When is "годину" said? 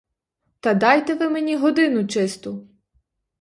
1.55-2.07